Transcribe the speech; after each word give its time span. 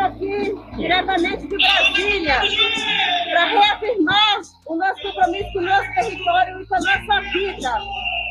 aqui 0.00 0.54
diretamente 0.76 1.46
de 1.46 1.56
Brasília 1.56 2.40
para 3.30 3.44
reafirmar 3.44 4.40
o 4.66 4.76
nosso 4.76 5.02
compromisso 5.02 5.52
com 5.52 5.58
o 5.58 5.62
nosso 5.62 5.94
território 5.94 6.60
e 6.60 6.66
com 6.66 6.74
a 6.74 6.78
nossa 6.78 7.20
vida. 7.32 7.72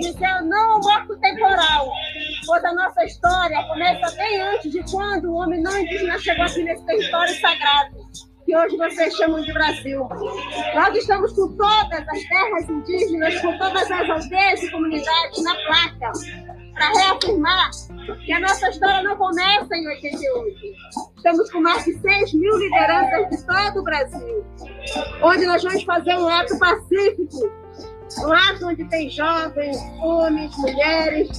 Dizer 0.00 0.42
não 0.42 0.72
ao 0.72 0.80
marco 0.82 1.16
temporal, 1.18 1.92
pois 2.46 2.64
a 2.64 2.74
nossa 2.74 3.04
história 3.04 3.62
começa 3.64 4.16
bem 4.16 4.40
antes 4.40 4.72
de 4.72 4.82
quando 4.90 5.26
o 5.26 5.34
homem 5.34 5.62
não 5.62 5.78
indígena 5.78 6.18
chegou 6.18 6.44
aqui 6.44 6.62
nesse 6.64 6.84
território 6.86 7.40
sagrado 7.40 7.96
que 8.44 8.56
hoje 8.56 8.76
vocês 8.76 9.14
chamam 9.16 9.40
de 9.40 9.52
Brasil. 9.52 10.08
Nós 10.74 10.96
estamos 10.96 11.32
com 11.32 11.56
todas 11.56 12.08
as 12.08 12.22
terras 12.24 12.68
indígenas, 12.68 13.40
com 13.40 13.56
todas 13.58 13.90
as 13.90 14.10
aldeias 14.10 14.62
e 14.62 14.70
comunidades 14.70 15.44
na 15.44 15.54
placa, 15.54 16.12
para 16.74 16.88
reafirmar 16.88 17.70
que 18.24 18.32
a 18.32 18.40
nossa 18.40 18.68
história 18.68 19.02
não 19.02 19.16
começa 19.16 19.74
em 19.74 19.86
88. 19.88 20.58
Estamos 21.16 21.50
com 21.50 21.60
mais 21.60 21.84
de 21.84 21.98
6 21.98 22.34
mil 22.34 22.58
lideranças 22.58 23.30
de 23.30 23.46
todo 23.46 23.80
o 23.80 23.84
Brasil, 23.84 24.44
onde 25.22 25.46
nós 25.46 25.62
vamos 25.62 25.82
fazer 25.84 26.14
um 26.16 26.28
ato 26.28 26.58
pacífico, 26.58 27.50
um 28.24 28.32
ato 28.32 28.66
onde 28.66 28.84
tem 28.88 29.08
jovens, 29.08 29.76
homens, 30.00 30.56
mulheres, 30.58 31.30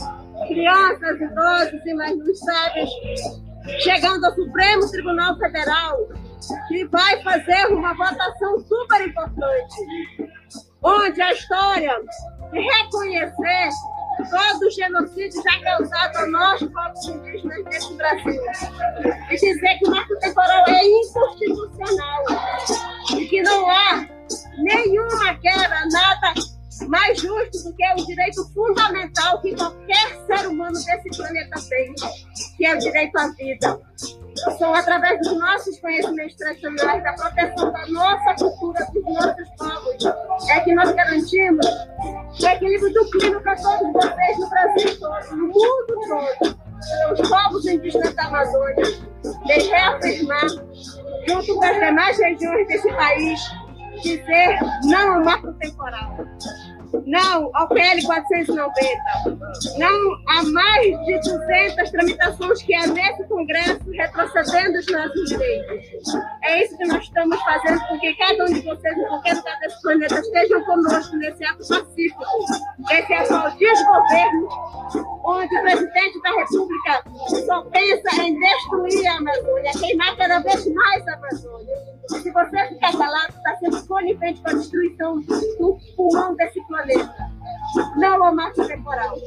crianças, 0.48 1.21
idosos 1.21 1.85
e 1.85 1.94
mais 1.94 2.18
não 2.18 2.35
sábios, 2.35 2.90
chegando 3.80 4.26
ao 4.26 4.35
Supremo 4.35 4.90
Tribunal 4.90 5.38
Federal, 5.38 5.98
que 6.68 6.85
vai 6.88 7.21
fazer 7.23 7.68
uma 7.68 7.93
votação 7.93 8.59
super 8.59 9.07
importante, 9.07 10.32
onde 10.82 11.21
a 11.21 11.34
história 11.34 11.95
reconhecer 12.52 13.70
todo 14.29 14.68
o 14.68 14.71
genocídio 14.71 15.41
já 15.43 15.62
causado 15.62 16.18
a 16.18 16.27
nós, 16.27 16.63
povos 16.63 17.07
indígenas 17.07 17.63
desse 17.66 17.93
Brasil. 17.96 18.41
E 19.30 19.35
dizer 19.35 19.77
que 19.80 19.88
o 19.88 19.91
marco 19.91 20.15
temporal 20.20 20.63
é 20.68 20.85
inconstitucional 20.85 22.24
e 23.18 23.26
que 23.27 23.41
não 23.41 23.70
há 23.70 24.07
nenhuma 24.57 25.35
quebra, 25.35 25.88
nada 25.91 26.34
mais 26.88 27.20
justo 27.20 27.63
do 27.63 27.76
que 27.76 27.84
o 27.93 28.05
direito 28.05 28.46
fundamental 28.54 29.40
que 29.41 29.55
qualquer 29.55 30.18
ser 30.26 30.48
humano 30.48 30.74
desse 30.74 31.18
planeta 31.18 31.60
tem, 31.70 31.93
que 32.58 32.65
é 32.65 32.76
o 32.76 32.80
direito 32.80 33.18
à 33.18 33.27
vida. 33.30 33.80
São 34.58 34.74
através 34.74 35.20
dos 35.20 35.37
nossos 35.37 35.80
conhecimentos 35.80 36.35
tradicionais, 36.35 37.04
da 37.04 37.13
proteção 37.13 37.71
da 37.71 37.87
nossa 37.87 38.35
cultura, 38.35 38.85
dos 38.91 39.04
nossos 39.04 39.49
povos, 39.58 40.04
é 40.49 40.59
que 40.62 40.73
nós 40.73 40.91
garantimos 40.91 41.65
o 42.41 42.48
equilíbrio 42.48 42.93
do 42.93 43.09
clima 43.12 43.39
para 43.41 43.55
todos 43.55 43.93
vocês 43.93 44.40
no 44.40 44.49
Brasil 44.49 44.99
todo, 44.99 45.35
no 45.35 45.48
mundo 45.48 45.85
todo. 46.07 46.63
Os 47.13 47.29
povos 47.29 47.65
indígenas 47.65 48.13
da 48.13 48.25
Amazônia, 48.25 48.84
de 49.45 49.53
reafirmar, 49.70 50.48
junto 51.27 51.55
com 51.55 51.63
as 51.63 51.79
demais 51.79 52.17
regiões 52.20 52.67
desse 52.67 52.91
país, 52.93 53.40
dizer 54.01 54.59
não 54.85 55.15
ao 55.15 55.23
marco 55.23 55.53
temporal 55.53 56.17
não 57.05 57.49
ao 57.54 57.68
PL 57.68 58.02
490, 58.04 58.68
não 59.77 60.13
há 60.27 60.44
mais 60.44 61.05
de 61.05 61.20
200 61.20 61.91
tramitações 61.91 62.62
que 62.63 62.74
é 62.76 62.88
nesse 62.88 63.24
Congresso 63.27 63.82
retrocedendo 63.91 64.80
os 64.80 64.88
nossos 64.88 65.30
direitos. 65.30 66.14
É 66.44 66.64
isso 66.64 66.78
que 66.78 66.86
nós 66.86 67.03
estamos 67.03 67.41
fazendo, 67.41 67.80
porque 67.88 68.14
cada 68.16 68.44
um 68.44 68.47
de 68.47 68.62
vocês, 68.62 68.97
em 68.97 69.08
qualquer 69.08 69.36
lugar 69.36 69.59
desse 69.59 69.81
planeta, 69.81 70.19
estejam 70.19 70.64
conosco 70.64 71.16
nesse 71.18 71.46
ato 71.46 71.68
pacífico, 71.68 72.24
esse 72.91 73.14
atual 73.14 73.52
desgoverno, 73.52 74.50
onde 75.25 75.58
o 75.58 75.62
presidente 75.62 76.22
da 76.22 76.30
República 76.30 77.03
só 77.46 77.62
pensa 77.64 78.22
em 78.22 78.40
destruir 78.40 79.08
a 79.08 79.18
Amazônia, 79.18 79.72
queimar 79.80 80.16
cada 80.18 80.40
vez 80.40 80.74
mais 80.74 81.08
a 81.08 81.14
Amazônia. 81.14 81.76
Se 82.08 82.32
você 82.32 82.68
ficar 82.68 82.92
calado, 82.98 83.22
conivente 83.81 84.41
com 84.41 84.50
a 84.50 84.53
destruição 84.53 85.19
do 85.22 85.78
pulmão 85.95 86.35
desse 86.35 86.61
planeta. 86.67 87.31
Marco 88.34 88.66
temporal. 88.67 89.17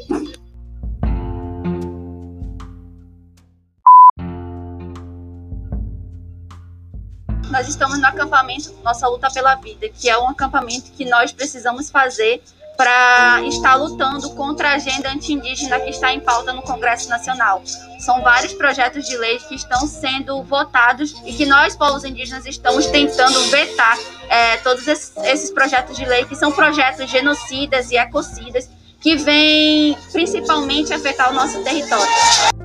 Nós 7.50 7.68
estamos 7.68 7.98
no 7.98 8.06
acampamento 8.06 8.74
Nossa 8.82 9.06
Luta 9.08 9.30
pela 9.32 9.54
Vida, 9.54 9.88
que 9.88 10.10
é 10.10 10.18
um 10.18 10.28
acampamento 10.28 10.90
que 10.92 11.04
nós 11.04 11.32
precisamos 11.32 11.90
fazer 11.90 12.42
para 12.76 13.42
estar 13.46 13.76
lutando 13.76 14.30
contra 14.30 14.70
a 14.70 14.74
agenda 14.74 15.10
anti-indígena 15.10 15.80
que 15.80 15.90
está 15.90 16.12
em 16.12 16.20
pauta 16.20 16.52
no 16.52 16.62
Congresso 16.62 17.08
Nacional. 17.08 17.62
São 17.98 18.22
vários 18.22 18.52
projetos 18.52 19.06
de 19.06 19.16
lei 19.16 19.38
que 19.38 19.54
estão 19.54 19.86
sendo 19.86 20.42
votados 20.42 21.14
e 21.24 21.32
que 21.32 21.46
nós, 21.46 21.74
povos 21.74 22.04
indígenas, 22.04 22.44
estamos 22.46 22.86
tentando 22.86 23.40
vetar 23.50 23.98
é, 24.28 24.56
todos 24.58 24.86
esses, 24.86 25.16
esses 25.24 25.50
projetos 25.50 25.96
de 25.96 26.04
lei, 26.04 26.24
que 26.24 26.36
são 26.36 26.52
projetos 26.52 27.10
genocidas 27.10 27.90
e 27.90 27.96
ecocidas, 27.96 28.68
que 29.00 29.16
vêm 29.16 29.96
principalmente 30.12 30.92
afetar 30.92 31.30
o 31.30 31.34
nosso 31.34 31.62
território. 31.62 32.55